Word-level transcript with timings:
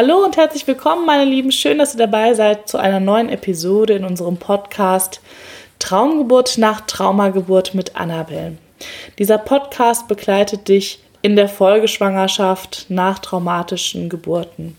Hallo 0.00 0.24
und 0.24 0.36
herzlich 0.36 0.64
willkommen, 0.68 1.06
meine 1.06 1.24
Lieben. 1.24 1.50
Schön, 1.50 1.78
dass 1.78 1.96
ihr 1.96 1.98
dabei 1.98 2.32
seid 2.34 2.68
zu 2.68 2.78
einer 2.78 3.00
neuen 3.00 3.28
Episode 3.28 3.94
in 3.94 4.04
unserem 4.04 4.36
Podcast 4.36 5.20
Traumgeburt 5.80 6.56
nach 6.56 6.82
Traumageburt 6.82 7.74
mit 7.74 7.96
Annabelle. 7.96 8.58
Dieser 9.18 9.38
Podcast 9.38 10.06
begleitet 10.06 10.68
dich 10.68 11.00
in 11.20 11.34
der 11.34 11.48
Folgeschwangerschaft 11.48 12.86
nach 12.88 13.18
traumatischen 13.18 14.08
Geburten. 14.08 14.76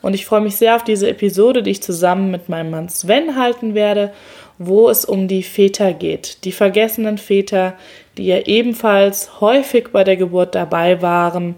Und 0.00 0.14
ich 0.14 0.24
freue 0.24 0.40
mich 0.40 0.56
sehr 0.56 0.76
auf 0.76 0.82
diese 0.82 1.10
Episode, 1.10 1.62
die 1.62 1.72
ich 1.72 1.82
zusammen 1.82 2.30
mit 2.30 2.48
meinem 2.48 2.70
Mann 2.70 2.88
Sven 2.88 3.36
halten 3.36 3.74
werde, 3.74 4.14
wo 4.56 4.88
es 4.88 5.04
um 5.04 5.28
die 5.28 5.42
Väter 5.42 5.92
geht. 5.92 6.42
Die 6.44 6.52
vergessenen 6.52 7.18
Väter, 7.18 7.74
die 8.16 8.28
ja 8.28 8.38
ebenfalls 8.38 9.42
häufig 9.42 9.88
bei 9.92 10.04
der 10.04 10.16
Geburt 10.16 10.54
dabei 10.54 11.02
waren 11.02 11.54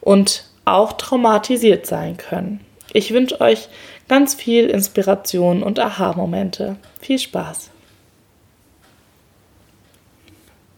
und 0.00 0.44
auch 0.66 0.94
traumatisiert 0.94 1.86
sein 1.86 2.16
können. 2.16 2.60
Ich 2.92 3.12
wünsche 3.12 3.40
euch 3.40 3.68
ganz 4.08 4.34
viel 4.34 4.66
Inspiration 4.66 5.62
und 5.62 5.78
Aha-Momente. 5.78 6.76
Viel 7.00 7.18
Spaß! 7.18 7.70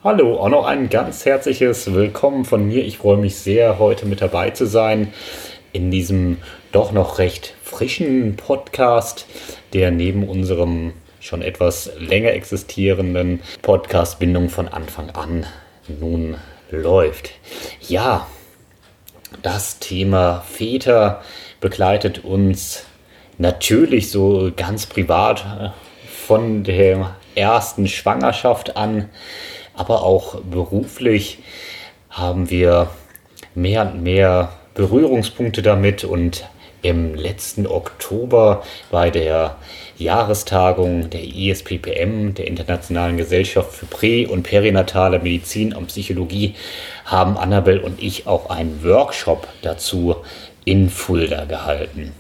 Hallo, 0.05 0.39
auch 0.39 0.49
noch 0.49 0.67
ein 0.67 0.91
ganz 0.91 1.25
herzliches 1.25 1.93
Willkommen 1.93 2.45
von 2.45 2.69
mir. 2.69 2.85
Ich 2.85 2.99
freue 2.99 3.17
mich 3.17 3.37
sehr, 3.37 3.79
heute 3.79 4.07
mit 4.07 4.21
dabei 4.21 4.51
zu 4.51 4.67
sein 4.67 5.13
in 5.73 5.91
diesem 5.91 6.37
doch 6.71 6.93
noch 6.93 7.19
recht 7.19 7.55
frischen 7.63 8.37
Podcast, 8.37 9.27
der 9.73 9.91
neben 9.91 10.29
unserem 10.29 10.93
schon 11.21 11.43
etwas 11.43 11.91
länger 11.99 12.31
existierenden 12.31 13.41
Podcast 13.63 14.19
Bindung 14.19 14.51
von 14.51 14.69
Anfang 14.69 15.11
an 15.11 15.47
nun 15.89 16.37
läuft. 16.71 17.31
Ja, 17.81 18.27
das 19.43 19.79
Thema 19.79 20.43
Väter 20.49 21.23
begleitet 21.61 22.25
uns 22.25 22.85
natürlich 23.39 24.11
so 24.11 24.51
ganz 24.55 24.87
privat 24.87 25.45
äh, 25.45 25.71
von 26.09 26.65
der 26.65 27.15
ersten 27.35 27.87
Schwangerschaft 27.87 28.77
an, 28.77 29.09
aber 29.75 30.03
auch 30.03 30.41
beruflich 30.43 31.39
haben 32.11 32.51
wir 32.51 32.91
mehr 33.55 33.93
und 33.93 34.03
mehr 34.03 34.53
Berührungspunkte 34.75 35.63
damit 35.63 36.05
und 36.05 36.49
im 36.83 37.15
letzten 37.15 37.67
Oktober 37.67 38.63
bei 38.91 39.11
der 39.11 39.57
Jahrestagung 39.99 41.11
der 41.11 41.25
ISPPM, 41.25 42.35
der 42.35 42.47
Internationalen 42.47 43.17
Gesellschaft 43.17 43.73
für 43.73 43.87
Prä- 43.87 44.27
und 44.27 44.45
Perinatale 44.45 45.19
Medizin 45.19 45.75
und 45.75 45.89
Psychologie, 45.89 46.55
haben 47.05 47.37
Annabel 47.37 47.79
und 47.79 48.03
ich 48.03 48.27
auch 48.27 48.51
einen 48.51 48.85
Workshop 48.85 49.49
dazu 49.63 50.17
in 50.65 50.89
Fulda 50.91 51.47
gehalten. 51.47 52.13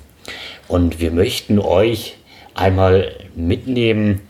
Und 0.66 1.00
wir 1.00 1.10
möchten 1.10 1.58
euch 1.58 2.16
einmal 2.54 3.12
mitnehmen 3.34 4.22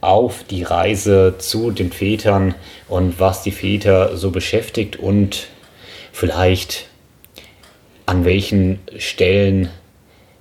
auf 0.00 0.44
die 0.44 0.62
Reise 0.62 1.34
zu 1.38 1.70
den 1.72 1.92
Vätern 1.92 2.54
und 2.88 3.18
was 3.18 3.42
die 3.42 3.50
Väter 3.50 4.16
so 4.16 4.30
beschäftigt 4.30 4.96
und 4.96 5.48
vielleicht 6.12 6.86
an 8.08 8.24
welchen 8.24 8.80
Stellen 8.96 9.68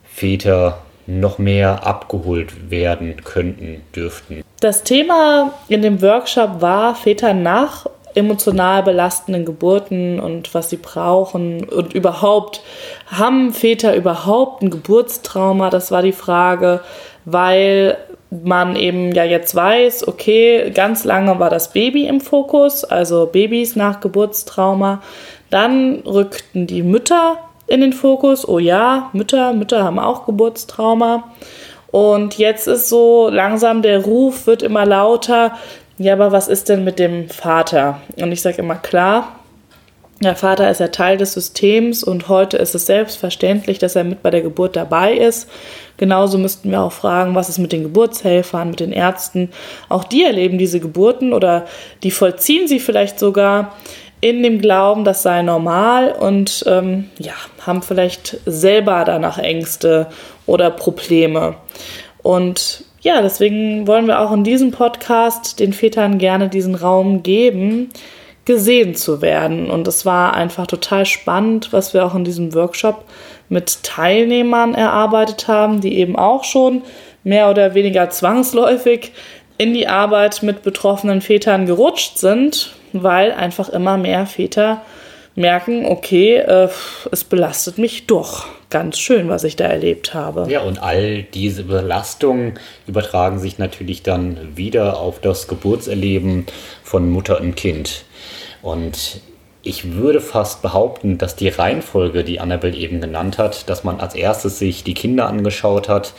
Väter 0.04 0.80
noch 1.06 1.38
mehr 1.38 1.86
abgeholt 1.86 2.72
werden 2.72 3.24
könnten, 3.24 3.82
dürften. 3.96 4.42
Das 4.62 4.84
Thema 4.84 5.54
in 5.68 5.82
dem 5.82 6.02
Workshop 6.02 6.62
war 6.62 6.96
Väter 6.96 7.34
nach 7.34 7.88
emotional 8.16 8.84
belastenden 8.84 9.46
Geburten 9.46 10.20
und 10.20 10.54
was 10.54 10.70
sie 10.70 10.78
brauchen 10.78 11.66
und 11.66 11.94
überhaupt 11.94 12.62
haben 13.06 13.54
Väter 13.54 13.96
überhaupt 13.96 14.64
ein 14.64 14.72
Geburtstrauma? 14.72 15.70
Das 15.70 15.92
war 15.92 16.02
die 16.02 16.14
Frage, 16.14 16.82
weil 17.26 17.98
man 18.32 18.76
eben 18.76 19.12
ja 19.12 19.24
jetzt 19.24 19.54
weiß, 19.56 20.08
okay, 20.08 20.72
ganz 20.72 21.04
lange 21.04 21.38
war 21.40 21.50
das 21.50 21.74
Baby 21.74 22.08
im 22.08 22.22
Fokus, 22.22 22.84
also 22.84 23.28
Babys 23.28 23.76
nach 23.76 24.00
Geburtstrauma. 24.00 25.02
Dann 25.50 26.02
rückten 26.06 26.68
die 26.68 26.84
Mütter 26.84 27.38
in 27.68 27.82
den 27.82 27.94
Fokus. 27.94 28.48
Oh 28.48 28.60
ja, 28.60 29.10
Mütter, 29.14 29.54
Mütter 29.54 29.84
haben 29.84 30.00
auch 30.00 30.26
Geburtstrauma. 30.26 31.32
Und 31.92 32.38
jetzt 32.38 32.68
ist 32.68 32.90
so 32.90 33.30
langsam 33.30 33.82
der 33.82 34.04
Ruf 34.04 34.48
wird 34.48 34.62
immer 34.62 34.86
lauter. 34.86 35.54
Ja, 35.98 36.14
aber 36.14 36.32
was 36.32 36.48
ist 36.48 36.70
denn 36.70 36.84
mit 36.84 37.00
dem 37.00 37.30
Vater? 37.30 38.02
Und 38.18 38.32
ich 38.32 38.42
sage 38.42 38.58
immer 38.58 38.76
klar, 38.76 39.38
der 40.22 40.36
Vater 40.36 40.70
ist 40.70 40.80
ja 40.80 40.88
Teil 40.88 41.18
des 41.18 41.34
Systems 41.34 42.04
und 42.04 42.28
heute 42.28 42.58
ist 42.58 42.74
es 42.74 42.88
selbstverständlich, 42.88 43.78
dass 43.78 43.96
er 43.96 44.04
mit 44.04 44.24
bei 44.24 44.32
der 44.32 44.42
Geburt 44.42 44.76
dabei 44.76 45.14
ist. 45.14 45.48
Genauso 45.98 46.40
müssten 46.40 46.72
wir 46.72 46.82
auch 46.82 46.92
fragen, 46.92 47.36
was 47.36 47.50
ist 47.50 47.60
mit 47.60 47.72
den 47.72 47.84
Geburtshelfern, 47.84 48.72
mit 48.72 48.80
den 48.80 48.92
Ärzten. 48.92 49.50
Auch 49.90 50.04
die 50.04 50.24
erleben 50.24 50.58
diese 50.58 50.80
Geburten 50.80 51.34
oder 51.34 51.66
die 52.02 52.12
vollziehen 52.12 52.68
sie 52.68 52.80
vielleicht 52.80 53.20
sogar 53.20 53.76
in 54.20 54.42
dem 54.42 54.60
Glauben, 54.60 55.04
das 55.04 55.22
sei 55.22 55.44
normal 55.44 56.12
und 56.12 56.64
ähm, 56.68 57.10
ja, 57.20 57.34
haben 57.68 57.82
vielleicht 57.82 58.38
selber 58.46 59.04
danach 59.06 59.38
Ängste 59.38 60.08
oder 60.46 60.72
Probleme. 60.72 61.56
Und 62.24 62.84
ja, 63.02 63.22
deswegen 63.22 63.88
wollen 63.88 64.08
wir 64.08 64.20
auch 64.20 64.32
in 64.32 64.44
diesem 64.44 64.72
Podcast 64.72 65.60
den 65.60 65.74
Vätern 65.74 66.18
gerne 66.18 66.50
diesen 66.50 66.76
Raum 66.76 67.24
geben, 67.24 67.90
gesehen 68.46 68.96
zu 68.96 69.22
werden. 69.22 69.70
Und 69.70 69.88
es 69.88 70.06
war 70.06 70.34
einfach 70.34 70.68
total 70.68 71.06
spannend, 71.06 71.72
was 71.72 71.94
wir 71.94 72.06
auch 72.06 72.16
in 72.16 72.24
diesem 72.24 72.54
Workshop 72.54 73.06
mit 73.50 73.84
Teilnehmern 73.84 74.74
erarbeitet 74.74 75.48
haben, 75.48 75.82
die 75.82 75.98
eben 75.98 76.16
auch 76.16 76.44
schon 76.44 76.82
mehr 77.24 77.50
oder 77.50 77.74
weniger 77.76 78.10
zwangsläufig 78.10 79.12
in 79.58 79.74
die 79.74 79.88
Arbeit 79.88 80.44
mit 80.44 80.64
betroffenen 80.64 81.22
Vätern 81.22 81.66
gerutscht 81.66 82.18
sind, 82.18 82.74
weil 82.94 83.32
einfach 83.32 83.70
immer 83.70 83.98
mehr 83.98 84.26
Väter 84.26 84.82
merken, 85.38 85.86
okay, 85.86 86.38
äh, 86.38 86.68
es 87.12 87.24
belastet 87.24 87.78
mich 87.78 88.08
doch 88.08 88.48
ganz 88.70 88.98
schön, 88.98 89.30
was 89.30 89.44
ich 89.44 89.56
da 89.56 89.66
erlebt 89.66 90.14
habe. 90.14 90.48
Ja, 90.50 90.62
und 90.62 90.82
all 90.82 91.24
diese 91.24 91.64
Belastungen 91.64 92.56
übertragen 92.88 93.40
sich 93.40 93.60
natürlich 93.60 94.04
dann 94.04 94.58
wieder 94.58 95.00
auf 95.00 95.22
das 95.22 95.48
Geburtserleben 95.48 96.48
von 96.84 97.10
Mutter 97.10 97.40
und 97.40 97.56
Kind. 97.56 98.04
Und 98.62 99.22
ich 99.62 99.94
würde 99.94 100.22
fast 100.22 100.62
behaupten, 100.62 101.18
dass 101.18 101.36
die 101.36 101.50
Reihenfolge, 101.50 102.24
die 102.24 102.40
Annabelle 102.40 102.76
eben 102.76 103.00
genannt 103.00 103.38
hat, 103.38 103.70
dass 103.70 103.84
man 103.84 104.00
als 104.00 104.16
erstes 104.16 104.60
sich 104.60 104.84
die 104.84 104.96
Kinder 104.96 105.28
angeschaut 105.28 105.88
hat, 105.88 106.14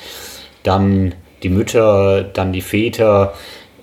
dann 0.62 1.14
die 1.42 1.48
Mütter, 1.48 2.22
dann 2.22 2.52
die 2.52 2.62
Väter, 2.62 3.34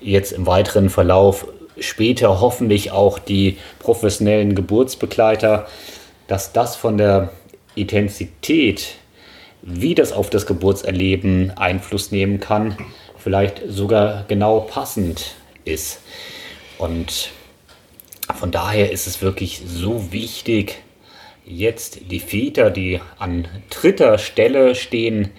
jetzt 0.02 0.32
im 0.32 0.46
weiteren 0.46 0.90
Verlauf 0.90 1.48
später 1.80 2.40
hoffentlich 2.42 2.92
auch 2.92 3.20
die 3.20 3.58
professionellen 3.80 4.56
Geburtsbegleiter, 4.56 5.68
dass 6.28 6.54
das 6.54 6.76
von 6.76 6.98
der 6.98 7.32
Intensität, 7.76 8.96
wie 9.62 9.96
das 9.96 10.12
auf 10.12 10.30
das 10.30 10.46
Geburtserleben 10.46 11.52
Einfluss 11.58 12.12
nehmen 12.12 12.40
kann, 12.40 12.78
vielleicht 13.18 13.62
sogar 13.68 14.26
genau 14.28 14.62
passend 14.62 15.36
ist. 15.66 16.02
Und 16.78 17.32
von 18.34 18.52
daher 18.52 18.92
ist 18.92 19.08
es 19.08 19.22
wirklich 19.22 19.62
so 19.66 20.12
wichtig, 20.12 20.82
jetzt 21.46 22.12
die 22.12 22.20
Väter, 22.20 22.72
die 22.72 23.00
an 23.20 23.48
dritter 23.70 24.18
Stelle 24.18 24.76
stehen, 24.76 25.32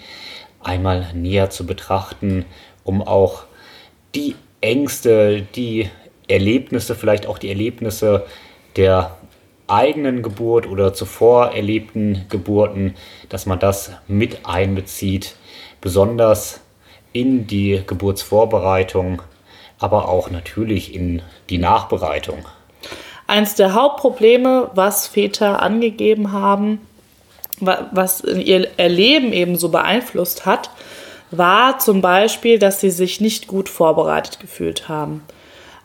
einmal 0.60 1.12
näher 1.14 1.50
zu 1.50 1.66
betrachten, 1.66 2.44
um 2.84 3.02
auch 3.02 3.44
die 4.14 4.34
Ängste, 4.60 5.42
die 5.54 5.90
Erlebnisse, 6.28 6.94
vielleicht 6.94 7.26
auch 7.26 7.38
die 7.38 7.48
Erlebnisse 7.48 8.26
der 8.76 9.16
eigenen 9.68 10.22
Geburt 10.22 10.66
oder 10.66 10.94
zuvor 10.94 11.52
erlebten 11.52 12.26
Geburten, 12.28 12.94
dass 13.28 13.46
man 13.46 13.58
das 13.58 13.92
mit 14.06 14.46
einbezieht, 14.46 15.36
besonders 15.80 16.60
in 17.12 17.46
die 17.46 17.82
Geburtsvorbereitung, 17.86 19.22
aber 19.78 20.08
auch 20.08 20.30
natürlich 20.30 20.94
in 20.94 21.22
die 21.50 21.58
Nachbereitung. 21.58 22.44
Eins 23.26 23.56
der 23.56 23.74
Hauptprobleme, 23.74 24.70
was 24.74 25.08
Väter 25.08 25.62
angegeben 25.62 26.32
haben, 26.32 26.80
was 27.58 28.22
ihr 28.22 28.68
Erleben 28.76 29.32
eben 29.32 29.56
so 29.56 29.70
beeinflusst 29.70 30.46
hat, 30.46 30.70
war 31.30 31.78
zum 31.78 32.02
Beispiel, 32.02 32.58
dass 32.58 32.80
sie 32.80 32.90
sich 32.90 33.20
nicht 33.20 33.48
gut 33.48 33.68
vorbereitet 33.68 34.38
gefühlt 34.38 34.88
haben. 34.88 35.22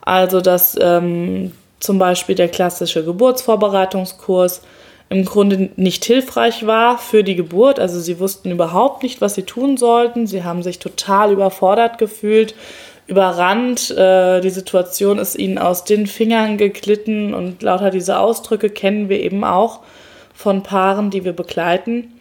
Also 0.01 0.41
dass 0.41 0.77
ähm, 0.79 1.51
zum 1.79 1.99
Beispiel 1.99 2.35
der 2.35 2.49
klassische 2.49 3.03
Geburtsvorbereitungskurs 3.03 4.61
im 5.09 5.25
Grunde 5.25 5.69
nicht 5.75 6.05
hilfreich 6.05 6.65
war 6.65 6.97
für 6.97 7.23
die 7.23 7.35
Geburt. 7.35 7.79
Also 7.79 7.99
sie 7.99 8.19
wussten 8.19 8.49
überhaupt 8.49 9.03
nicht, 9.03 9.19
was 9.19 9.35
sie 9.35 9.43
tun 9.43 9.75
sollten. 9.75 10.25
Sie 10.25 10.43
haben 10.43 10.63
sich 10.63 10.79
total 10.79 11.33
überfordert 11.33 11.97
gefühlt, 11.97 12.55
überrannt. 13.07 13.91
Äh, 13.91 14.39
die 14.39 14.49
Situation 14.49 15.19
ist 15.19 15.35
ihnen 15.37 15.57
aus 15.57 15.83
den 15.83 16.07
Fingern 16.07 16.57
geglitten 16.57 17.33
und 17.33 17.61
lauter 17.61 17.89
diese 17.89 18.19
Ausdrücke 18.19 18.69
kennen 18.69 19.09
wir 19.09 19.19
eben 19.19 19.43
auch 19.43 19.81
von 20.33 20.63
Paaren, 20.63 21.09
die 21.09 21.25
wir 21.25 21.33
begleiten. 21.33 22.13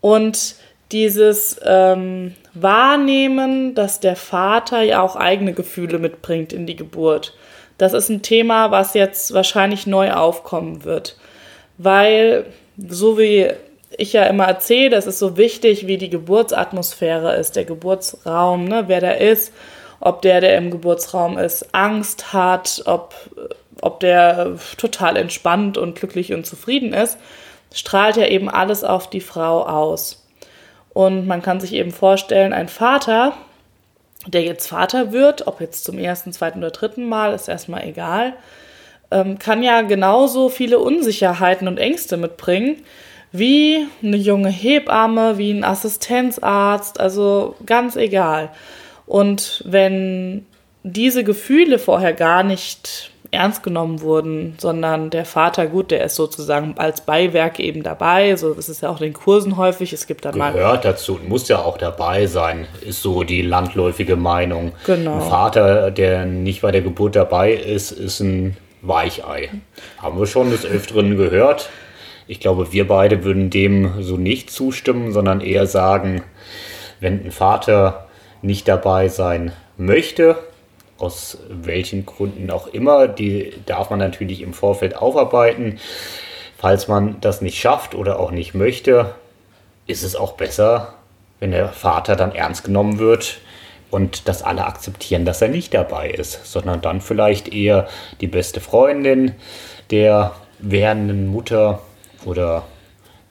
Und 0.00 0.56
dieses 0.92 1.60
ähm, 1.64 2.34
Wahrnehmen, 2.54 3.74
dass 3.74 4.00
der 4.00 4.16
Vater 4.16 4.82
ja 4.82 5.02
auch 5.02 5.16
eigene 5.16 5.52
Gefühle 5.52 5.98
mitbringt 5.98 6.52
in 6.52 6.66
die 6.66 6.76
Geburt. 6.76 7.34
Das 7.76 7.92
ist 7.92 8.08
ein 8.08 8.22
Thema, 8.22 8.70
was 8.70 8.94
jetzt 8.94 9.32
wahrscheinlich 9.34 9.86
neu 9.86 10.12
aufkommen 10.12 10.84
wird. 10.84 11.16
Weil, 11.76 12.46
so 12.76 13.18
wie 13.18 13.50
ich 13.96 14.12
ja 14.12 14.24
immer 14.24 14.46
erzähle, 14.46 14.96
es 14.96 15.06
ist 15.06 15.18
so 15.18 15.36
wichtig, 15.36 15.86
wie 15.86 15.96
die 15.96 16.10
Geburtsatmosphäre 16.10 17.36
ist, 17.36 17.56
der 17.56 17.64
Geburtsraum, 17.64 18.64
ne, 18.64 18.84
wer 18.86 19.00
der 19.00 19.20
ist, 19.20 19.52
ob 20.00 20.22
der, 20.22 20.40
der 20.40 20.56
im 20.56 20.70
Geburtsraum 20.70 21.38
ist, 21.38 21.74
Angst 21.74 22.32
hat, 22.32 22.82
ob, 22.86 23.14
ob 23.80 24.00
der 24.00 24.56
total 24.76 25.16
entspannt 25.16 25.78
und 25.78 25.98
glücklich 25.98 26.32
und 26.32 26.46
zufrieden 26.46 26.92
ist, 26.92 27.18
strahlt 27.72 28.16
ja 28.16 28.26
eben 28.26 28.48
alles 28.48 28.84
auf 28.84 29.08
die 29.08 29.20
Frau 29.20 29.64
aus. 29.64 30.27
Und 30.98 31.28
man 31.28 31.42
kann 31.42 31.60
sich 31.60 31.74
eben 31.74 31.92
vorstellen, 31.92 32.52
ein 32.52 32.66
Vater, 32.66 33.34
der 34.26 34.42
jetzt 34.42 34.66
Vater 34.66 35.12
wird, 35.12 35.46
ob 35.46 35.60
jetzt 35.60 35.84
zum 35.84 35.96
ersten, 35.96 36.32
zweiten 36.32 36.58
oder 36.58 36.72
dritten 36.72 37.08
Mal, 37.08 37.34
ist 37.34 37.46
erstmal 37.46 37.84
egal, 37.86 38.32
ähm, 39.12 39.38
kann 39.38 39.62
ja 39.62 39.82
genauso 39.82 40.48
viele 40.48 40.80
Unsicherheiten 40.80 41.68
und 41.68 41.78
Ängste 41.78 42.16
mitbringen, 42.16 42.82
wie 43.30 43.86
eine 44.02 44.16
junge 44.16 44.48
Hebamme, 44.48 45.38
wie 45.38 45.52
ein 45.52 45.62
Assistenzarzt, 45.62 46.98
also 46.98 47.54
ganz 47.64 47.94
egal. 47.94 48.50
Und 49.06 49.62
wenn 49.66 50.46
diese 50.82 51.22
Gefühle 51.22 51.78
vorher 51.78 52.12
gar 52.12 52.42
nicht 52.42 53.12
ernst 53.30 53.62
genommen 53.62 54.00
wurden, 54.00 54.54
sondern 54.58 55.10
der 55.10 55.24
Vater, 55.24 55.66
gut, 55.66 55.90
der 55.90 56.04
ist 56.04 56.14
sozusagen 56.14 56.74
als 56.78 57.02
Beiwerk 57.02 57.60
eben 57.60 57.82
dabei. 57.82 58.36
So, 58.36 58.54
das 58.54 58.68
ist 58.68 58.82
ja 58.82 58.88
auch 58.88 59.00
in 59.00 59.08
den 59.08 59.12
Kursen 59.12 59.56
häufig. 59.56 59.92
Es 59.92 60.06
gibt 60.06 60.24
dann 60.24 60.32
Gehört 60.32 60.54
mal. 60.54 60.58
Gehört 60.58 60.84
dazu, 60.84 61.18
muss 61.26 61.48
ja 61.48 61.58
auch 61.58 61.76
dabei 61.76 62.26
sein, 62.26 62.66
ist 62.80 63.02
so 63.02 63.24
die 63.24 63.42
landläufige 63.42 64.16
Meinung. 64.16 64.72
Genau. 64.86 65.16
Ein 65.16 65.28
Vater, 65.28 65.90
der 65.90 66.24
nicht 66.24 66.62
bei 66.62 66.70
der 66.70 66.80
Geburt 66.80 67.16
dabei 67.16 67.52
ist, 67.52 67.90
ist 67.90 68.20
ein 68.20 68.56
Weichei. 68.80 69.50
Haben 69.98 70.18
wir 70.18 70.26
schon 70.26 70.50
des 70.50 70.64
Öfteren 70.64 71.16
gehört. 71.16 71.68
Ich 72.26 72.40
glaube, 72.40 72.72
wir 72.72 72.86
beide 72.86 73.24
würden 73.24 73.50
dem 73.50 74.02
so 74.02 74.16
nicht 74.16 74.50
zustimmen, 74.50 75.12
sondern 75.12 75.40
eher 75.40 75.66
sagen, 75.66 76.22
wenn 77.00 77.24
ein 77.24 77.30
Vater 77.30 78.06
nicht 78.42 78.68
dabei 78.68 79.08
sein 79.08 79.52
möchte, 79.76 80.36
aus 80.98 81.38
welchen 81.48 82.04
Gründen 82.06 82.50
auch 82.50 82.66
immer. 82.66 83.08
Die 83.08 83.54
darf 83.66 83.90
man 83.90 83.98
natürlich 83.98 84.42
im 84.42 84.52
Vorfeld 84.52 84.96
aufarbeiten. 84.96 85.78
Falls 86.56 86.88
man 86.88 87.20
das 87.20 87.40
nicht 87.40 87.58
schafft 87.58 87.94
oder 87.94 88.18
auch 88.18 88.30
nicht 88.30 88.54
möchte, 88.54 89.14
ist 89.86 90.02
es 90.02 90.16
auch 90.16 90.32
besser, 90.32 90.94
wenn 91.40 91.52
der 91.52 91.68
Vater 91.68 92.16
dann 92.16 92.34
ernst 92.34 92.64
genommen 92.64 92.98
wird 92.98 93.38
und 93.90 94.28
dass 94.28 94.42
alle 94.42 94.66
akzeptieren, 94.66 95.24
dass 95.24 95.40
er 95.40 95.48
nicht 95.48 95.72
dabei 95.72 96.10
ist, 96.10 96.46
sondern 96.46 96.80
dann 96.80 97.00
vielleicht 97.00 97.48
eher 97.48 97.88
die 98.20 98.26
beste 98.26 98.60
Freundin 98.60 99.34
der 99.90 100.34
werdenden 100.58 101.28
Mutter 101.28 101.80
oder 102.24 102.64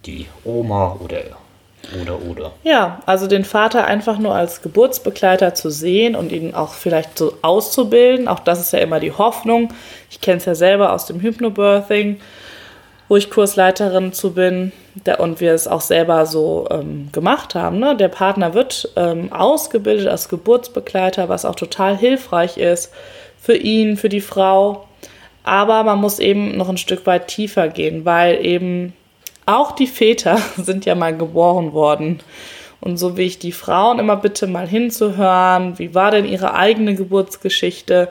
die 0.05 0.27
Oma 0.45 0.97
oder 0.99 1.19
oder, 2.01 2.21
oder. 2.21 2.51
Ja, 2.63 2.99
also 3.05 3.27
den 3.27 3.45
Vater 3.45 3.85
einfach 3.85 4.17
nur 4.17 4.35
als 4.35 4.61
Geburtsbegleiter 4.61 5.53
zu 5.53 5.69
sehen 5.69 6.15
und 6.15 6.31
ihn 6.31 6.53
auch 6.53 6.73
vielleicht 6.73 7.17
so 7.17 7.33
auszubilden. 7.41 8.27
Auch 8.27 8.39
das 8.39 8.59
ist 8.59 8.73
ja 8.73 8.79
immer 8.79 8.99
die 8.99 9.11
Hoffnung. 9.11 9.73
Ich 10.09 10.21
kenne 10.21 10.37
es 10.37 10.45
ja 10.45 10.55
selber 10.55 10.93
aus 10.93 11.05
dem 11.05 11.21
Hypnobirthing, 11.21 12.19
wo 13.07 13.15
ich 13.15 13.29
Kursleiterin 13.29 14.11
zu 14.11 14.33
bin 14.33 14.71
der, 15.05 15.19
und 15.19 15.39
wir 15.39 15.53
es 15.53 15.67
auch 15.67 15.81
selber 15.81 16.25
so 16.25 16.67
ähm, 16.71 17.09
gemacht 17.11 17.55
haben. 17.55 17.79
Ne? 17.79 17.95
Der 17.95 18.09
Partner 18.09 18.53
wird 18.53 18.89
ähm, 18.95 19.31
ausgebildet 19.31 20.07
als 20.07 20.29
Geburtsbegleiter, 20.29 21.29
was 21.29 21.45
auch 21.45 21.55
total 21.55 21.97
hilfreich 21.97 22.57
ist 22.57 22.91
für 23.39 23.55
ihn, 23.55 23.97
für 23.97 24.09
die 24.09 24.21
Frau. 24.21 24.87
Aber 25.43 25.83
man 25.83 25.99
muss 25.99 26.19
eben 26.19 26.57
noch 26.57 26.67
ein 26.67 26.77
Stück 26.77 27.05
weit 27.05 27.29
tiefer 27.29 27.69
gehen, 27.69 28.03
weil 28.03 28.43
eben 28.45 28.93
auch 29.47 29.71
die 29.71 29.87
Väter 29.87 30.37
sind 30.57 30.85
ja 30.85 30.93
mal 30.93 31.17
geboren 31.17 31.73
worden. 31.73 32.19
Und 32.79 32.97
so 32.97 33.17
wie 33.17 33.23
ich 33.23 33.39
die 33.39 33.51
Frauen 33.51 33.97
immer 33.97 34.17
bitte 34.17 34.45
mal 34.45 34.67
hinzuhören, 34.67 35.79
wie 35.79 35.95
war 35.95 36.11
denn 36.11 36.25
ihre 36.25 36.53
eigene 36.53 36.93
Geburtsgeschichte, 36.93 38.09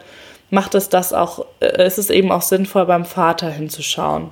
macht 0.50 0.75
es 0.75 0.88
das 0.88 1.12
auch, 1.12 1.47
äh, 1.61 1.87
ist 1.87 1.99
es 1.99 2.11
eben 2.11 2.33
auch 2.33 2.43
sinnvoll, 2.43 2.87
beim 2.87 3.05
Vater 3.05 3.49
hinzuschauen. 3.50 4.31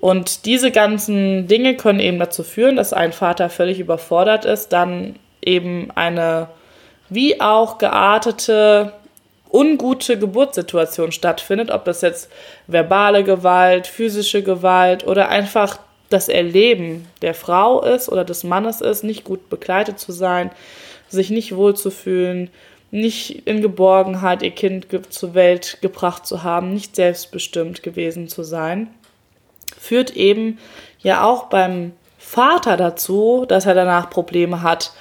Und 0.00 0.46
diese 0.46 0.70
ganzen 0.70 1.46
Dinge 1.46 1.76
können 1.76 2.00
eben 2.00 2.18
dazu 2.18 2.42
führen, 2.42 2.76
dass 2.76 2.94
ein 2.94 3.12
Vater 3.12 3.50
völlig 3.50 3.78
überfordert 3.78 4.46
ist, 4.46 4.72
dann 4.72 5.16
eben 5.42 5.90
eine 5.94 6.48
wie 7.10 7.40
auch 7.40 7.78
geartete, 7.78 8.92
ungute 9.52 10.18
Geburtssituation 10.18 11.12
stattfindet, 11.12 11.70
ob 11.70 11.84
das 11.84 12.00
jetzt 12.00 12.30
verbale 12.66 13.24
Gewalt, 13.24 13.86
physische 13.86 14.42
Gewalt 14.42 15.06
oder 15.06 15.28
einfach 15.28 15.78
das 16.10 16.28
Erleben 16.28 17.06
der 17.22 17.34
Frau 17.34 17.82
ist 17.82 18.10
oder 18.10 18.24
des 18.24 18.44
Mannes 18.44 18.80
ist, 18.82 19.02
nicht 19.02 19.24
gut 19.24 19.48
begleitet 19.48 19.98
zu 19.98 20.12
sein, 20.12 20.50
sich 21.08 21.30
nicht 21.30 21.56
wohlzufühlen, 21.56 22.50
nicht 22.90 23.46
in 23.46 23.62
Geborgenheit 23.62 24.42
ihr 24.42 24.50
Kind 24.50 24.88
zur 25.10 25.34
Welt 25.34 25.78
gebracht 25.80 26.26
zu 26.26 26.42
haben, 26.42 26.74
nicht 26.74 26.96
selbstbestimmt 26.96 27.82
gewesen 27.82 28.28
zu 28.28 28.42
sein, 28.42 28.88
führt 29.78 30.16
eben 30.16 30.58
ja 30.98 31.24
auch 31.24 31.44
beim 31.44 31.92
Vater 32.18 32.76
dazu, 32.76 33.44
dass 33.48 33.66
er 33.66 33.74
danach 33.74 34.10
Probleme 34.10 34.62
hat 34.62 34.92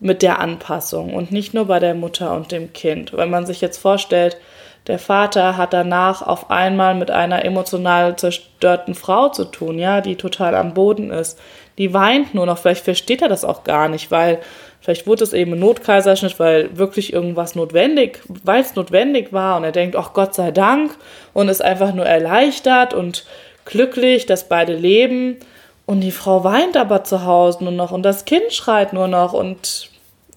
mit 0.00 0.22
der 0.22 0.38
Anpassung 0.38 1.14
und 1.14 1.30
nicht 1.30 1.54
nur 1.54 1.66
bei 1.66 1.78
der 1.78 1.94
Mutter 1.94 2.34
und 2.34 2.50
dem 2.50 2.72
Kind. 2.72 3.12
Wenn 3.12 3.30
man 3.30 3.46
sich 3.46 3.60
jetzt 3.60 3.78
vorstellt, 3.78 4.38
der 4.86 4.98
Vater 4.98 5.56
hat 5.56 5.72
danach 5.72 6.20
auf 6.20 6.50
einmal 6.50 6.94
mit 6.94 7.10
einer 7.10 7.44
emotional 7.44 8.16
zerstörten 8.16 8.94
Frau 8.94 9.30
zu 9.30 9.46
tun, 9.46 9.78
ja, 9.78 10.00
die 10.00 10.16
total 10.16 10.54
am 10.54 10.74
Boden 10.74 11.10
ist. 11.10 11.38
Die 11.78 11.94
weint 11.94 12.34
nur 12.34 12.46
noch, 12.46 12.58
vielleicht 12.58 12.84
versteht 12.84 13.22
er 13.22 13.28
das 13.28 13.44
auch 13.44 13.64
gar 13.64 13.88
nicht, 13.88 14.10
weil 14.10 14.40
vielleicht 14.80 15.06
wurde 15.06 15.24
es 15.24 15.32
eben 15.32 15.54
ein 15.54 15.58
Notkaiserschnitt, 15.58 16.38
weil 16.38 16.76
wirklich 16.76 17.12
irgendwas 17.12 17.54
notwendig, 17.54 18.20
weil 18.44 18.60
es 18.60 18.74
notwendig 18.74 19.32
war 19.32 19.56
und 19.56 19.64
er 19.64 19.72
denkt, 19.72 19.96
ach 19.96 20.12
Gott 20.12 20.34
sei 20.34 20.50
Dank 20.50 20.94
und 21.32 21.48
ist 21.48 21.64
einfach 21.64 21.94
nur 21.94 22.04
erleichtert 22.04 22.92
und 22.92 23.24
glücklich, 23.64 24.26
dass 24.26 24.48
beide 24.48 24.74
leben. 24.74 25.38
Und 25.86 26.00
die 26.00 26.12
Frau 26.12 26.44
weint 26.44 26.76
aber 26.76 27.04
zu 27.04 27.24
Hause 27.24 27.64
nur 27.64 27.72
noch 27.72 27.90
und 27.90 28.02
das 28.02 28.24
Kind 28.24 28.52
schreit 28.52 28.92
nur 28.92 29.08
noch. 29.08 29.32
Und 29.32 29.90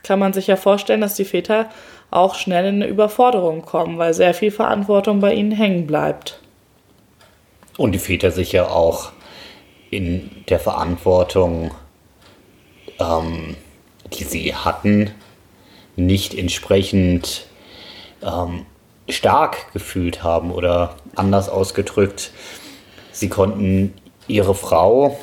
kann 0.04 0.20
man 0.20 0.34
sich 0.34 0.48
ja 0.48 0.56
vorstellen, 0.56 1.01
dass 1.01 1.16
die 1.16 1.25
Väter 1.25 1.70
auch 2.10 2.36
schnell 2.36 2.66
in 2.66 2.76
eine 2.76 2.88
Überforderung 2.88 3.64
kommen, 3.64 3.98
weil 3.98 4.14
sehr 4.14 4.34
viel 4.34 4.52
Verantwortung 4.52 5.20
bei 5.20 5.34
ihnen 5.34 5.52
hängen 5.52 5.88
bleibt. 5.88 6.40
Und 7.78 7.92
die 7.92 8.00
Väter 8.00 8.32
sich 8.32 8.52
ja 8.52 8.68
auch 8.68 9.12
in 9.90 10.30
der 10.50 10.60
Verantwortung, 10.60 11.72
ähm, 13.00 13.56
die 14.14 14.24
sie 14.24 14.56
hatten, 14.56 15.12
nicht 15.96 16.34
entsprechend 16.34 17.48
ähm, 18.24 18.66
stark 19.10 19.72
gefühlt 19.74 20.24
haben 20.24 20.52
oder 20.52 20.96
anders 21.16 21.50
ausgedrückt, 21.50 22.32
sie 23.12 23.30
konnten 23.30 23.94
ihre 24.28 24.56
Frau 24.56 25.18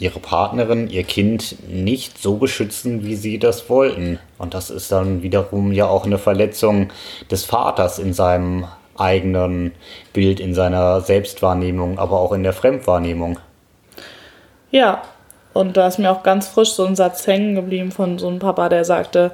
ihre 0.00 0.18
Partnerin, 0.18 0.88
ihr 0.88 1.04
Kind 1.04 1.56
nicht 1.68 2.18
so 2.18 2.36
beschützen, 2.36 3.04
wie 3.04 3.16
sie 3.16 3.38
das 3.38 3.68
wollten. 3.68 4.18
Und 4.38 4.54
das 4.54 4.70
ist 4.70 4.90
dann 4.90 5.22
wiederum 5.22 5.72
ja 5.72 5.86
auch 5.88 6.06
eine 6.06 6.18
Verletzung 6.18 6.88
des 7.30 7.44
Vaters 7.44 7.98
in 7.98 8.12
seinem 8.12 8.66
eigenen 8.96 9.72
Bild, 10.12 10.40
in 10.40 10.54
seiner 10.54 11.00
Selbstwahrnehmung, 11.00 11.98
aber 11.98 12.18
auch 12.18 12.32
in 12.32 12.42
der 12.42 12.52
Fremdwahrnehmung. 12.52 13.38
Ja, 14.70 15.02
und 15.52 15.76
da 15.76 15.86
ist 15.88 15.98
mir 15.98 16.10
auch 16.10 16.22
ganz 16.22 16.48
frisch 16.48 16.72
so 16.72 16.84
ein 16.84 16.96
Satz 16.96 17.26
hängen 17.26 17.54
geblieben 17.54 17.90
von 17.90 18.18
so 18.18 18.28
einem 18.28 18.38
Papa, 18.38 18.68
der 18.68 18.84
sagte, 18.84 19.32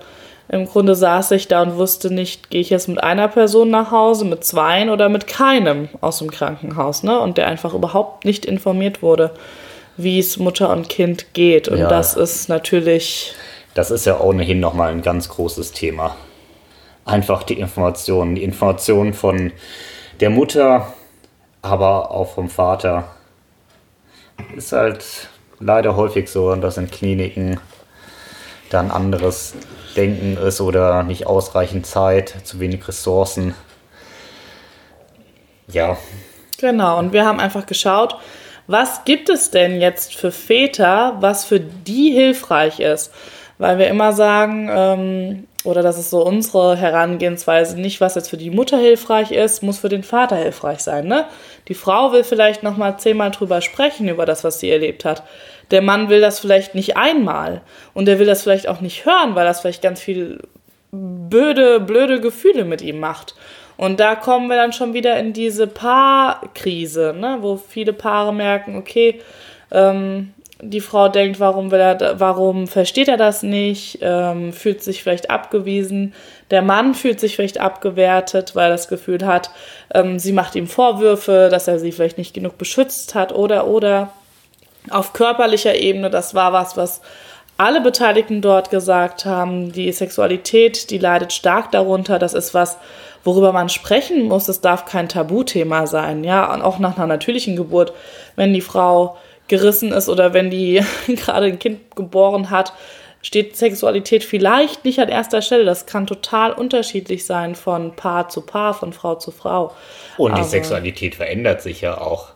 im 0.48 0.66
Grunde 0.66 0.94
saß 0.94 1.32
ich 1.32 1.48
da 1.48 1.62
und 1.62 1.76
wusste 1.76 2.12
nicht, 2.14 2.50
gehe 2.50 2.60
ich 2.60 2.70
jetzt 2.70 2.88
mit 2.88 3.02
einer 3.02 3.26
Person 3.26 3.70
nach 3.70 3.90
Hause, 3.90 4.24
mit 4.24 4.44
zweien 4.44 4.90
oder 4.90 5.08
mit 5.08 5.26
keinem 5.26 5.88
aus 6.00 6.18
dem 6.18 6.30
Krankenhaus, 6.30 7.02
ne? 7.02 7.18
Und 7.18 7.36
der 7.36 7.48
einfach 7.48 7.74
überhaupt 7.74 8.24
nicht 8.24 8.46
informiert 8.46 9.02
wurde 9.02 9.32
wie 9.96 10.18
es 10.18 10.36
Mutter 10.38 10.70
und 10.70 10.88
Kind 10.88 11.32
geht. 11.32 11.68
Und 11.68 11.78
ja. 11.78 11.88
das 11.88 12.14
ist 12.14 12.48
natürlich. 12.48 13.34
Das 13.74 13.90
ist 13.90 14.06
ja 14.06 14.20
ohnehin 14.20 14.60
nochmal 14.60 14.90
ein 14.90 15.02
ganz 15.02 15.28
großes 15.28 15.72
Thema. 15.72 16.16
Einfach 17.04 17.42
die 17.42 17.58
Informationen. 17.58 18.34
Die 18.34 18.42
Informationen 18.42 19.14
von 19.14 19.52
der 20.20 20.30
Mutter, 20.30 20.94
aber 21.62 22.10
auch 22.10 22.34
vom 22.34 22.48
Vater. 22.48 23.04
Ist 24.54 24.72
halt 24.72 25.04
leider 25.60 25.96
häufig 25.96 26.28
so, 26.28 26.54
dass 26.56 26.76
in 26.76 26.90
Kliniken 26.90 27.60
dann 28.70 28.90
anderes 28.90 29.54
Denken 29.96 30.36
ist 30.36 30.60
oder 30.60 31.02
nicht 31.02 31.26
ausreichend 31.26 31.86
Zeit, 31.86 32.34
zu 32.44 32.60
wenig 32.60 32.86
Ressourcen. 32.86 33.54
Ja. 35.68 35.96
Genau, 36.58 36.98
und 36.98 37.12
wir 37.12 37.24
haben 37.24 37.40
einfach 37.40 37.66
geschaut, 37.66 38.16
Was 38.66 39.04
gibt 39.04 39.28
es 39.28 39.50
denn 39.50 39.80
jetzt 39.80 40.16
für 40.16 40.32
Väter, 40.32 41.16
was 41.20 41.44
für 41.44 41.60
die 41.60 42.10
hilfreich 42.10 42.80
ist? 42.80 43.12
Weil 43.58 43.78
wir 43.78 43.88
immer 43.88 44.12
sagen, 44.12 44.68
ähm, 44.70 45.46
oder 45.64 45.82
das 45.82 45.98
ist 45.98 46.10
so 46.10 46.24
unsere 46.24 46.76
Herangehensweise, 46.76 47.78
nicht 47.78 48.00
was 48.00 48.14
jetzt 48.14 48.30
für 48.30 48.36
die 48.36 48.50
Mutter 48.50 48.78
hilfreich 48.78 49.30
ist, 49.30 49.62
muss 49.62 49.78
für 49.78 49.88
den 49.88 50.02
Vater 50.02 50.36
hilfreich 50.36 50.80
sein. 50.80 51.06
Ne? 51.06 51.26
Die 51.68 51.74
Frau 51.74 52.12
will 52.12 52.24
vielleicht 52.24 52.62
noch 52.62 52.76
mal 52.76 52.98
zehnmal 52.98 53.30
drüber 53.30 53.60
sprechen 53.60 54.08
über 54.08 54.26
das, 54.26 54.44
was 54.44 54.60
sie 54.60 54.70
erlebt 54.70 55.04
hat. 55.04 55.22
Der 55.70 55.82
Mann 55.82 56.08
will 56.08 56.20
das 56.20 56.38
vielleicht 56.38 56.74
nicht 56.74 56.96
einmal 56.96 57.62
und 57.94 58.06
der 58.06 58.18
will 58.18 58.26
das 58.26 58.42
vielleicht 58.42 58.68
auch 58.68 58.80
nicht 58.80 59.04
hören, 59.04 59.34
weil 59.34 59.44
das 59.44 59.60
vielleicht 59.60 59.82
ganz 59.82 60.00
viel 60.00 60.40
blöde, 60.92 61.80
blöde 61.80 62.20
Gefühle 62.20 62.64
mit 62.64 62.82
ihm 62.82 63.00
macht. 63.00 63.34
Und 63.76 64.00
da 64.00 64.14
kommen 64.14 64.48
wir 64.48 64.56
dann 64.56 64.72
schon 64.72 64.94
wieder 64.94 65.18
in 65.18 65.32
diese 65.32 65.66
Paarkrise, 65.66 67.14
ne? 67.18 67.38
wo 67.40 67.56
viele 67.56 67.92
Paare 67.92 68.32
merken, 68.32 68.76
okay, 68.76 69.20
ähm, 69.70 70.32
die 70.62 70.80
Frau 70.80 71.08
denkt, 71.08 71.38
warum, 71.38 71.70
will 71.70 71.80
er, 71.80 72.18
warum 72.18 72.66
versteht 72.66 73.08
er 73.08 73.18
das 73.18 73.42
nicht, 73.42 73.98
ähm, 74.00 74.54
fühlt 74.54 74.82
sich 74.82 75.02
vielleicht 75.02 75.30
abgewiesen. 75.30 76.14
Der 76.50 76.62
Mann 76.62 76.94
fühlt 76.94 77.20
sich 77.20 77.36
vielleicht 77.36 77.60
abgewertet, 77.60 78.54
weil 78.54 78.68
er 78.68 78.70
das 78.70 78.88
Gefühl 78.88 79.26
hat, 79.26 79.50
ähm, 79.92 80.18
sie 80.18 80.32
macht 80.32 80.54
ihm 80.54 80.66
Vorwürfe, 80.66 81.48
dass 81.50 81.68
er 81.68 81.78
sie 81.78 81.92
vielleicht 81.92 82.16
nicht 82.16 82.32
genug 82.32 82.56
beschützt 82.56 83.14
hat 83.14 83.34
oder, 83.34 83.66
oder. 83.66 84.12
Auf 84.88 85.12
körperlicher 85.12 85.74
Ebene, 85.74 86.10
das 86.10 86.34
war 86.34 86.52
was, 86.52 86.76
was 86.76 87.02
alle 87.58 87.80
Beteiligten 87.80 88.40
dort 88.40 88.70
gesagt 88.70 89.24
haben, 89.24 89.72
die 89.72 89.90
Sexualität, 89.92 90.90
die 90.90 90.98
leidet 90.98 91.32
stark 91.32 91.72
darunter. 91.72 92.18
Das 92.18 92.34
ist 92.34 92.54
was, 92.54 92.78
worüber 93.26 93.52
man 93.52 93.68
sprechen 93.68 94.28
muss. 94.28 94.48
Es 94.48 94.60
darf 94.60 94.86
kein 94.86 95.08
Tabuthema 95.08 95.86
sein. 95.86 96.24
Ja, 96.24 96.52
und 96.54 96.62
auch 96.62 96.78
nach 96.78 96.96
einer 96.96 97.06
natürlichen 97.06 97.56
Geburt, 97.56 97.92
wenn 98.36 98.54
die 98.54 98.60
Frau 98.60 99.16
gerissen 99.48 99.92
ist 99.92 100.08
oder 100.08 100.32
wenn 100.32 100.50
die 100.50 100.82
gerade 101.08 101.46
ein 101.46 101.58
Kind 101.58 101.94
geboren 101.94 102.50
hat, 102.50 102.72
steht 103.22 103.56
Sexualität 103.56 104.22
vielleicht 104.22 104.84
nicht 104.84 105.00
an 105.00 105.08
erster 105.08 105.42
Stelle. 105.42 105.64
Das 105.64 105.86
kann 105.86 106.06
total 106.06 106.52
unterschiedlich 106.52 107.26
sein 107.26 107.56
von 107.56 107.96
Paar 107.96 108.28
zu 108.28 108.40
Paar, 108.42 108.72
von 108.72 108.92
Frau 108.92 109.16
zu 109.16 109.32
Frau. 109.32 109.74
Und 110.16 110.36
die 110.36 110.40
Aber 110.40 110.48
Sexualität 110.48 111.16
verändert 111.16 111.60
sich 111.60 111.80
ja 111.80 112.00
auch. 112.00 112.28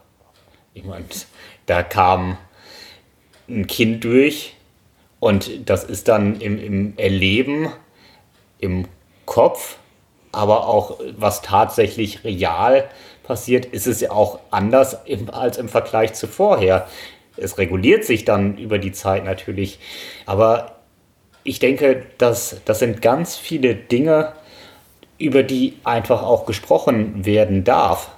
Ich 0.75 0.85
meine, 0.85 1.05
da 1.67 1.85
kam 1.85 2.37
ein 3.49 3.67
Kind 3.67 4.03
durch, 4.05 4.55
und 5.21 5.69
das 5.69 5.85
ist 5.85 6.09
dann 6.09 6.41
im, 6.41 6.59
im 6.59 6.95
Erleben, 6.97 7.71
im 8.59 8.87
Kopf, 9.27 9.77
aber 10.33 10.69
auch 10.69 11.01
was 11.17 11.43
tatsächlich 11.43 12.25
real 12.25 12.89
passiert, 13.25 13.67
ist 13.67 13.87
es 13.87 14.01
ja 14.01 14.11
auch 14.11 14.41
anders 14.51 14.99
im, 15.05 15.31
als 15.31 15.59
im 15.59 15.69
Vergleich 15.69 16.15
zu 16.15 16.27
vorher. 16.27 16.87
Es 17.37 17.59
reguliert 17.59 18.05
sich 18.05 18.25
dann 18.25 18.59
über 18.59 18.79
die 18.79 18.93
Zeit 18.93 19.25
natürlich, 19.25 19.79
aber 20.27 20.77
ich 21.43 21.59
denke, 21.59 22.05
dass 22.19 22.61
das 22.65 22.81
sind 22.81 23.03
ganz 23.03 23.37
viele 23.37 23.75
Dinge, 23.75 24.33
über 25.19 25.43
die 25.43 25.75
einfach 25.85 26.23
auch 26.23 26.47
gesprochen 26.47 27.27
werden 27.27 27.65
darf. 27.65 28.11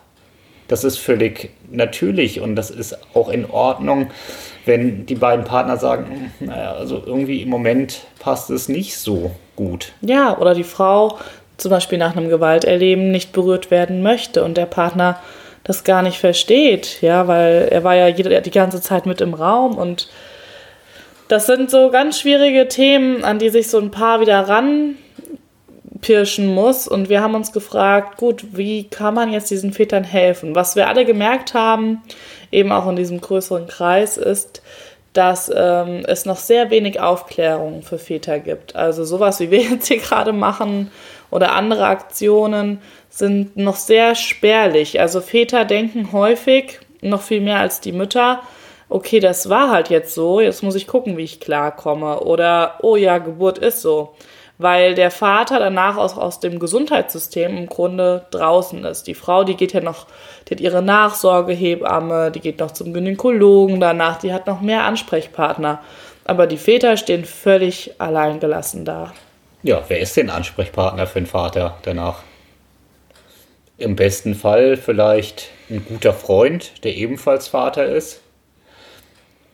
Das 0.68 0.84
ist 0.84 0.98
völlig 0.98 1.50
natürlich 1.70 2.40
und 2.40 2.56
das 2.56 2.70
ist 2.70 2.96
auch 3.14 3.28
in 3.28 3.48
Ordnung 3.50 4.10
wenn 4.64 5.06
die 5.06 5.14
beiden 5.14 5.44
Partner 5.44 5.76
sagen, 5.76 6.30
hm, 6.38 6.48
naja, 6.48 6.72
also 6.72 7.02
irgendwie 7.04 7.42
im 7.42 7.48
Moment 7.48 8.06
passt 8.18 8.50
es 8.50 8.68
nicht 8.68 8.96
so 8.96 9.32
gut. 9.56 9.92
Ja, 10.00 10.38
oder 10.38 10.54
die 10.54 10.64
Frau 10.64 11.18
zum 11.56 11.70
Beispiel 11.70 11.98
nach 11.98 12.16
einem 12.16 12.28
Gewalterleben 12.28 13.10
nicht 13.10 13.32
berührt 13.32 13.70
werden 13.70 14.02
möchte 14.02 14.44
und 14.44 14.56
der 14.56 14.66
Partner 14.66 15.20
das 15.64 15.84
gar 15.84 16.02
nicht 16.02 16.18
versteht, 16.18 17.02
ja, 17.02 17.28
weil 17.28 17.68
er 17.70 17.84
war 17.84 17.94
ja 17.94 18.10
die 18.10 18.50
ganze 18.50 18.80
Zeit 18.80 19.06
mit 19.06 19.20
im 19.20 19.34
Raum 19.34 19.76
und 19.76 20.08
das 21.32 21.46
sind 21.46 21.70
so 21.70 21.90
ganz 21.90 22.20
schwierige 22.20 22.68
Themen, 22.68 23.24
an 23.24 23.38
die 23.38 23.48
sich 23.48 23.70
so 23.70 23.78
ein 23.78 23.90
Paar 23.90 24.20
wieder 24.20 24.46
ranpirschen 24.50 26.46
muss. 26.46 26.86
Und 26.86 27.08
wir 27.08 27.22
haben 27.22 27.34
uns 27.34 27.52
gefragt, 27.52 28.18
gut, 28.18 28.44
wie 28.52 28.84
kann 28.84 29.14
man 29.14 29.32
jetzt 29.32 29.50
diesen 29.50 29.72
Vätern 29.72 30.04
helfen? 30.04 30.54
Was 30.54 30.76
wir 30.76 30.88
alle 30.88 31.06
gemerkt 31.06 31.54
haben, 31.54 32.02
eben 32.50 32.70
auch 32.70 32.86
in 32.86 32.96
diesem 32.96 33.22
größeren 33.22 33.66
Kreis 33.66 34.18
ist, 34.18 34.60
dass 35.14 35.50
ähm, 35.54 36.02
es 36.06 36.26
noch 36.26 36.36
sehr 36.36 36.68
wenig 36.68 37.00
Aufklärung 37.00 37.80
für 37.82 37.98
Väter 37.98 38.38
gibt. 38.38 38.76
Also 38.76 39.04
sowas, 39.04 39.40
wie 39.40 39.50
wir 39.50 39.60
jetzt 39.70 39.88
hier 39.88 40.00
gerade 40.00 40.34
machen 40.34 40.90
oder 41.32 41.52
andere 41.52 41.86
Aktionen 41.86 42.80
sind 43.08 43.56
noch 43.56 43.74
sehr 43.74 44.14
spärlich. 44.14 45.00
Also 45.00 45.20
Väter 45.20 45.64
denken 45.64 46.12
häufig, 46.12 46.78
noch 47.00 47.22
viel 47.22 47.40
mehr 47.40 47.58
als 47.58 47.80
die 47.80 47.90
Mütter, 47.90 48.42
okay, 48.88 49.18
das 49.18 49.48
war 49.48 49.70
halt 49.70 49.90
jetzt 49.90 50.14
so, 50.14 50.40
jetzt 50.40 50.62
muss 50.62 50.76
ich 50.76 50.86
gucken, 50.86 51.16
wie 51.16 51.24
ich 51.24 51.40
klarkomme. 51.40 52.20
Oder, 52.20 52.78
oh 52.82 52.94
ja, 52.94 53.18
Geburt 53.18 53.58
ist 53.58 53.82
so 53.82 54.14
weil 54.62 54.94
der 54.94 55.10
Vater 55.10 55.58
danach 55.58 55.96
aus, 55.96 56.16
aus 56.16 56.40
dem 56.40 56.58
Gesundheitssystem 56.58 57.56
im 57.56 57.66
Grunde 57.66 58.26
draußen 58.30 58.84
ist. 58.84 59.06
Die 59.06 59.14
Frau, 59.14 59.44
die 59.44 59.56
geht 59.56 59.72
ja 59.72 59.80
noch, 59.80 60.06
die 60.46 60.54
hat 60.54 60.60
ihre 60.60 60.82
Nachsorgehebamme, 60.82 62.30
die 62.30 62.40
geht 62.40 62.60
noch 62.60 62.70
zum 62.70 62.92
Gynäkologen 62.92 63.80
danach, 63.80 64.18
die 64.18 64.32
hat 64.32 64.46
noch 64.46 64.60
mehr 64.60 64.84
Ansprechpartner. 64.84 65.80
Aber 66.24 66.46
die 66.46 66.56
Väter 66.56 66.96
stehen 66.96 67.24
völlig 67.24 67.94
alleingelassen 67.98 68.84
da. 68.84 69.12
Ja, 69.64 69.84
wer 69.86 70.00
ist 70.00 70.16
denn 70.16 70.28
Ansprechpartner 70.28 71.06
für 71.06 71.20
den 71.20 71.26
Vater 71.26 71.78
danach? 71.82 72.24
Im 73.78 73.94
besten 73.94 74.34
Fall 74.34 74.76
vielleicht 74.76 75.50
ein 75.70 75.84
guter 75.84 76.12
Freund, 76.12 76.82
der 76.82 76.96
ebenfalls 76.96 77.46
Vater 77.46 77.86
ist. 77.86 78.22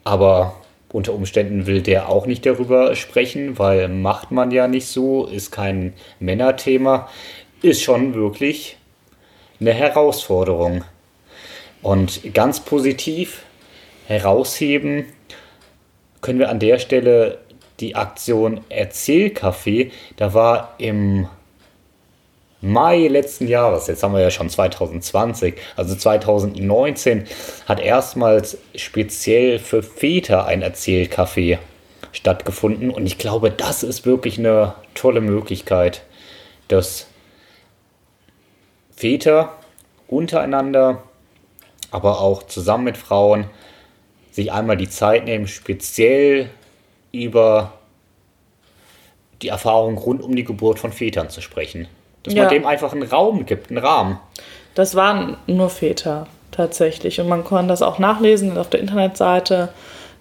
Aber 0.04 0.56
unter 0.90 1.12
Umständen 1.12 1.66
will 1.66 1.82
der 1.82 2.08
auch 2.08 2.24
nicht 2.24 2.46
darüber 2.46 2.96
sprechen, 2.96 3.58
weil 3.58 3.88
macht 3.88 4.30
man 4.30 4.50
ja 4.50 4.66
nicht 4.66 4.86
so, 4.86 5.26
ist 5.26 5.50
kein 5.50 5.92
Männerthema, 6.20 7.10
ist 7.60 7.82
schon 7.82 8.14
wirklich 8.14 8.78
eine 9.60 9.74
Herausforderung. 9.74 10.84
Und 11.82 12.32
ganz 12.32 12.60
positiv 12.60 13.42
herausheben 14.06 15.04
können 16.22 16.38
wir 16.38 16.48
an 16.48 16.60
der 16.60 16.78
Stelle 16.78 17.40
die 17.80 17.94
Aktion 17.94 18.60
Erzählcafé. 18.68 19.90
Da 20.16 20.34
war 20.34 20.74
im 20.78 21.28
Mai 22.60 23.06
letzten 23.06 23.46
Jahres, 23.46 23.86
jetzt 23.86 24.02
haben 24.02 24.14
wir 24.14 24.20
ja 24.20 24.32
schon 24.32 24.50
2020, 24.50 25.54
also 25.76 25.94
2019, 25.94 27.24
hat 27.66 27.78
erstmals 27.78 28.58
speziell 28.74 29.60
für 29.60 29.82
Väter 29.82 30.46
ein 30.46 30.62
Erzählcafé 30.62 31.58
stattgefunden. 32.10 32.90
Und 32.90 33.06
ich 33.06 33.16
glaube, 33.18 33.50
das 33.50 33.84
ist 33.84 34.06
wirklich 34.06 34.38
eine 34.38 34.74
tolle 34.94 35.20
Möglichkeit, 35.20 36.02
dass 36.66 37.06
Väter 38.96 39.52
untereinander, 40.08 41.04
aber 41.92 42.20
auch 42.20 42.42
zusammen 42.42 42.84
mit 42.84 42.96
Frauen 42.96 43.44
sich 44.32 44.50
einmal 44.50 44.76
die 44.76 44.90
Zeit 44.90 45.24
nehmen, 45.24 45.46
speziell 45.46 46.50
über 47.12 47.72
die 49.42 49.48
Erfahrung 49.48 49.98
rund 49.98 50.22
um 50.22 50.34
die 50.34 50.44
Geburt 50.44 50.78
von 50.78 50.92
Vätern 50.92 51.30
zu 51.30 51.40
sprechen. 51.40 51.88
Dass 52.22 52.34
ja. 52.34 52.44
man 52.44 52.52
dem 52.52 52.66
einfach 52.66 52.92
einen 52.92 53.08
Raum 53.08 53.46
gibt, 53.46 53.70
einen 53.70 53.78
Rahmen. 53.78 54.18
Das 54.74 54.94
waren 54.94 55.36
nur 55.46 55.70
Väter 55.70 56.26
tatsächlich. 56.50 57.20
Und 57.20 57.28
man 57.28 57.44
konnte 57.44 57.68
das 57.68 57.82
auch 57.82 57.98
nachlesen 57.98 58.58
auf 58.58 58.68
der 58.68 58.80
Internetseite. 58.80 59.68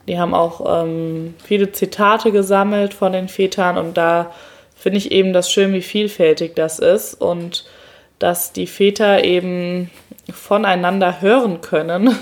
Die 0.08 0.20
haben 0.20 0.34
auch 0.34 0.84
ähm, 0.84 1.36
viele 1.44 1.72
Zitate 1.72 2.32
gesammelt 2.32 2.94
von 2.94 3.12
den 3.12 3.27
Vätern 3.27 3.77
und 3.77 3.98
da 3.98 4.32
finde 4.75 5.00
ich 5.00 5.12
eben 5.12 5.34
das 5.34 5.51
schön, 5.51 5.74
wie 5.74 5.82
vielfältig 5.82 6.56
das 6.56 6.79
ist 6.79 7.15
und 7.15 7.65
dass 8.20 8.53
die 8.53 8.67
Väter 8.67 9.24
eben 9.24 9.89
voneinander 10.32 11.22
hören 11.22 11.62
können, 11.62 12.15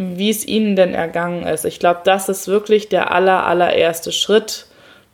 wie 0.00 0.30
es 0.30 0.46
ihnen 0.46 0.76
denn 0.76 0.94
ergangen 0.94 1.44
ist. 1.46 1.64
Ich 1.64 1.78
glaube, 1.78 2.00
das 2.04 2.28
ist 2.28 2.48
wirklich 2.48 2.88
der 2.88 3.12
aller, 3.12 3.46
allererste 3.46 4.12
Schritt, 4.12 4.66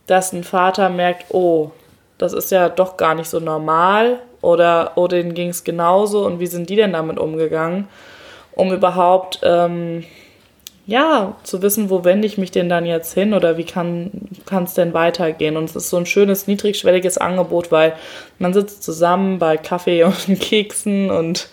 dass 0.06 0.32
ein 0.32 0.44
Vater 0.44 0.90
merkt, 0.90 1.26
oh, 1.34 1.72
das 2.18 2.32
ist 2.32 2.52
ja 2.52 2.68
doch 2.68 2.96
gar 2.96 3.14
nicht 3.14 3.28
so 3.28 3.40
normal 3.40 4.20
oder, 4.42 4.92
oh, 4.94 5.08
denen 5.08 5.34
ging 5.34 5.48
es 5.48 5.64
genauso 5.64 6.24
und 6.24 6.38
wie 6.38 6.46
sind 6.46 6.70
die 6.70 6.76
denn 6.76 6.92
damit 6.92 7.18
umgegangen, 7.18 7.88
um 8.52 8.72
überhaupt 8.72 9.40
ähm, 9.42 10.04
ja 10.86 11.34
zu 11.42 11.62
wissen, 11.62 11.90
wo 11.90 12.04
wende 12.04 12.26
ich 12.26 12.38
mich 12.38 12.52
denn 12.52 12.68
dann 12.68 12.86
jetzt 12.86 13.12
hin 13.12 13.34
oder 13.34 13.56
wie 13.56 13.64
kann 13.64 14.30
es 14.64 14.74
denn 14.74 14.94
weitergehen. 14.94 15.56
Und 15.56 15.64
es 15.64 15.74
ist 15.74 15.90
so 15.90 15.96
ein 15.96 16.06
schönes, 16.06 16.46
niedrigschwelliges 16.46 17.18
Angebot, 17.18 17.72
weil 17.72 17.94
man 18.38 18.54
sitzt 18.54 18.84
zusammen 18.84 19.40
bei 19.40 19.56
Kaffee 19.56 20.04
und 20.04 20.40
Keksen 20.40 21.10
und 21.10 21.48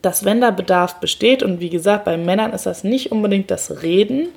dass 0.01 0.25
wenn 0.25 0.41
da 0.41 0.51
Bedarf 0.51 0.96
besteht, 0.96 1.41
und 1.41 1.60
wie 1.60 1.70
gesagt, 1.70 2.06
bei 2.06 2.18
Männern 2.18 2.53
ist 2.53 2.65
das 2.65 2.84
nicht 2.84 3.12
unbedingt 3.12 3.50
das 3.50 3.82
Reden, 3.82 4.27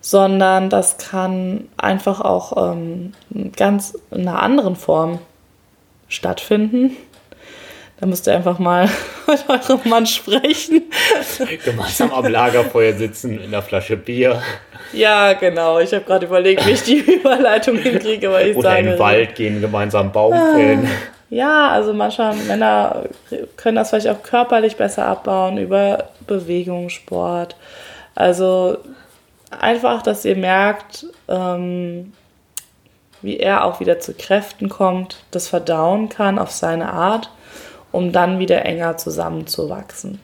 sondern 0.00 0.70
das 0.70 0.98
kann 0.98 1.68
einfach 1.76 2.20
auch 2.20 2.72
ähm, 2.72 3.12
ganz 3.56 3.96
in 4.10 4.28
einer 4.28 4.42
anderen 4.42 4.76
Form 4.76 5.18
stattfinden. 6.08 6.96
Da 8.00 8.06
müsst 8.06 8.26
ihr 8.26 8.34
einfach 8.34 8.58
mal 8.58 8.88
mit 9.26 9.44
eurem 9.48 9.80
Mann 9.84 10.06
sprechen. 10.06 10.90
Gemeinsam 11.64 12.12
am 12.12 12.26
Lagerfeuer 12.26 12.94
sitzen 12.94 13.38
in 13.38 13.48
einer 13.48 13.62
Flasche 13.62 13.96
Bier. 13.96 14.42
Ja, 14.92 15.34
genau. 15.34 15.78
Ich 15.78 15.92
habe 15.92 16.04
gerade 16.04 16.26
überlegt, 16.26 16.66
wie 16.66 16.70
ich 16.70 16.82
die 16.82 16.98
Überleitung 17.16 17.76
hinkriege, 17.76 18.32
weil 18.32 18.48
ich 18.48 18.56
Oder 18.56 18.70
sage. 18.70 18.80
in 18.80 18.86
den 18.86 18.98
Wald 18.98 19.34
gehen, 19.34 19.60
gemeinsam 19.60 20.12
Baum 20.12 20.32
fällen. 20.54 20.88
Ja, 21.28 21.68
also 21.68 21.92
manchmal 21.92 22.34
Männer 22.34 23.04
können 23.56 23.76
das 23.76 23.90
vielleicht 23.90 24.08
auch 24.08 24.22
körperlich 24.22 24.76
besser 24.76 25.06
abbauen 25.06 25.58
über 25.58 26.08
Bewegung, 26.26 26.88
Sport. 26.88 27.54
Also 28.16 28.78
einfach, 29.50 30.02
dass 30.02 30.24
ihr 30.24 30.36
merkt, 30.36 31.06
ähm, 31.28 32.12
wie 33.22 33.36
er 33.38 33.64
auch 33.64 33.78
wieder 33.78 34.00
zu 34.00 34.14
Kräften 34.14 34.68
kommt, 34.68 35.18
das 35.30 35.48
verdauen 35.48 36.08
kann 36.08 36.38
auf 36.38 36.50
seine 36.50 36.92
Art, 36.92 37.30
um 37.92 38.12
dann 38.12 38.38
wieder 38.38 38.64
enger 38.64 38.96
zusammenzuwachsen. 38.96 40.20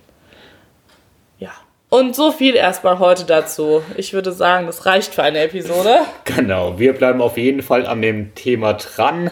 Ja. 1.38 1.50
Und 1.88 2.14
so 2.14 2.33
viel 2.33 2.55
erstmal 2.55 2.98
heute 2.98 3.24
dazu. 3.24 3.83
Ich 3.96 4.12
würde 4.12 4.33
sagen, 4.33 4.66
das 4.66 4.87
reicht 4.87 5.14
für 5.14 5.22
eine 5.22 5.40
Episode. 5.40 6.00
Genau, 6.24 6.79
wir 6.79 6.92
bleiben 6.92 7.20
auf 7.20 7.37
jeden 7.37 7.62
Fall 7.62 7.87
an 7.87 8.02
dem 8.02 8.35
Thema 8.35 8.74
dran. 8.74 9.31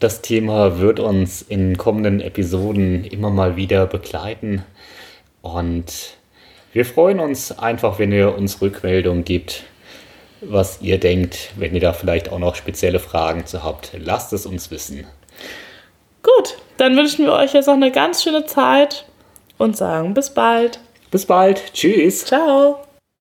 Das 0.00 0.22
Thema 0.22 0.80
wird 0.80 0.98
uns 0.98 1.42
in 1.42 1.78
kommenden 1.78 2.20
Episoden 2.20 3.04
immer 3.04 3.30
mal 3.30 3.56
wieder 3.56 3.86
begleiten. 3.86 4.64
Und 5.40 6.16
wir 6.72 6.84
freuen 6.84 7.20
uns 7.20 7.56
einfach, 7.56 7.98
wenn 8.00 8.10
ihr 8.10 8.34
uns 8.34 8.60
Rückmeldung 8.60 9.24
gibt, 9.24 9.62
was 10.40 10.82
ihr 10.82 10.98
denkt, 10.98 11.52
wenn 11.56 11.74
ihr 11.74 11.80
da 11.80 11.92
vielleicht 11.92 12.30
auch 12.30 12.38
noch 12.38 12.56
spezielle 12.56 12.98
Fragen 12.98 13.46
zu 13.46 13.62
habt. 13.62 13.92
Lasst 13.96 14.32
es 14.32 14.44
uns 14.44 14.70
wissen. 14.70 15.06
Gut, 16.24 16.56
dann 16.78 16.96
wünschen 16.96 17.26
wir 17.26 17.34
euch 17.34 17.52
jetzt 17.52 17.66
noch 17.66 17.74
eine 17.74 17.92
ganz 17.92 18.22
schöne 18.22 18.46
Zeit 18.46 19.04
und 19.58 19.76
sagen 19.76 20.14
bis 20.14 20.30
bald. 20.30 20.80
Bis 21.10 21.26
bald. 21.26 21.72
Tschüss. 21.74 22.24
Ciao. 22.24 22.83